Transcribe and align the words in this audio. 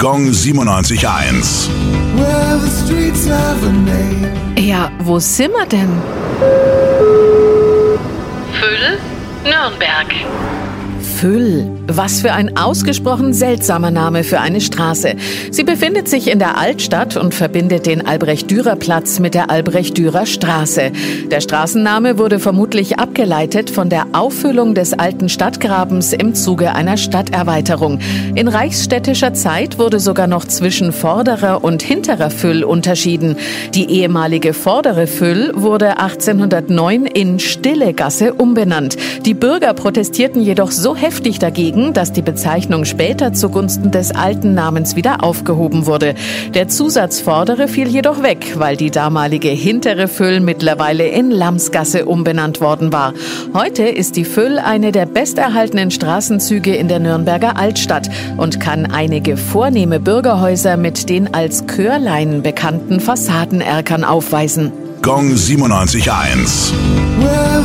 Gong 0.00 0.30
97.1. 0.30 1.68
Well, 2.14 2.60
the 2.60 2.70
streets 2.70 3.26
have 3.26 3.66
a 3.66 3.72
name. 3.72 4.30
Ja, 4.56 4.92
wo 5.00 5.18
sind 5.18 5.52
wir 5.52 5.66
denn? 5.66 5.90
Füll, 8.60 9.00
Nürnberg. 9.42 10.14
Füll. 11.20 11.66
Was 11.88 12.20
für 12.20 12.32
ein 12.32 12.56
ausgesprochen 12.56 13.32
seltsamer 13.32 13.90
Name 13.90 14.22
für 14.22 14.38
eine 14.38 14.60
Straße. 14.60 15.16
Sie 15.50 15.64
befindet 15.64 16.08
sich 16.08 16.30
in 16.30 16.38
der 16.38 16.56
Altstadt 16.56 17.16
und 17.16 17.34
verbindet 17.34 17.86
den 17.86 18.06
Albrecht-Dürer-Platz 18.06 19.18
mit 19.18 19.34
der 19.34 19.50
Albrecht-Dürer-Straße. 19.50 20.92
Der 21.28 21.40
Straßenname 21.40 22.18
wurde 22.18 22.38
vermutlich 22.38 23.00
abgeleitet 23.00 23.68
von 23.68 23.88
der 23.88 24.06
Auffüllung 24.12 24.76
des 24.76 24.92
alten 24.92 25.28
Stadtgrabens 25.28 26.12
im 26.12 26.36
Zuge 26.36 26.76
einer 26.76 26.96
Stadterweiterung. 26.96 27.98
In 28.36 28.46
reichsstädtischer 28.46 29.34
Zeit 29.34 29.76
wurde 29.76 29.98
sogar 29.98 30.28
noch 30.28 30.44
zwischen 30.44 30.92
vorderer 30.92 31.64
und 31.64 31.82
hinterer 31.82 32.30
Füll 32.30 32.62
unterschieden. 32.62 33.34
Die 33.74 33.90
ehemalige 33.90 34.52
vordere 34.52 35.08
Füll 35.08 35.50
wurde 35.56 35.98
1809 35.98 37.06
in 37.06 37.40
Stille 37.40 37.92
Gasse 37.92 38.34
umbenannt. 38.34 38.96
Die 39.26 39.34
Bürger 39.34 39.74
protestierten 39.74 40.42
jedoch 40.42 40.70
so 40.70 40.94
heftig 40.94 41.07
dagegen, 41.38 41.94
dass 41.94 42.12
die 42.12 42.22
Bezeichnung 42.22 42.84
später 42.84 43.32
zugunsten 43.32 43.90
des 43.90 44.14
alten 44.14 44.54
Namens 44.54 44.94
wieder 44.94 45.24
aufgehoben 45.24 45.86
wurde. 45.86 46.14
Der 46.54 46.68
Zusatz 46.68 47.20
Vordere 47.20 47.66
fiel 47.66 47.88
jedoch 47.88 48.22
weg, 48.22 48.54
weil 48.56 48.76
die 48.76 48.90
damalige 48.90 49.48
hintere 49.48 50.06
Füll 50.06 50.40
mittlerweile 50.40 51.06
in 51.06 51.30
Lamsgasse 51.30 52.04
umbenannt 52.04 52.60
worden 52.60 52.92
war. 52.92 53.14
Heute 53.54 53.84
ist 53.84 54.16
die 54.16 54.24
Füll 54.24 54.58
eine 54.58 54.92
der 54.92 55.06
besterhaltenen 55.06 55.90
Straßenzüge 55.90 56.74
in 56.74 56.88
der 56.88 56.98
Nürnberger 56.98 57.56
Altstadt 57.56 58.10
und 58.36 58.60
kann 58.60 58.86
einige 58.86 59.36
vornehme 59.36 60.00
Bürgerhäuser 60.00 60.76
mit 60.76 61.08
den 61.08 61.32
als 61.32 61.64
Chörlein 61.66 62.42
bekannten 62.42 63.00
Fassadenerkern 63.00 64.04
aufweisen. 64.04 64.72
Gong 65.00 65.32
97.1. 65.32 66.72
Well, 67.20 67.64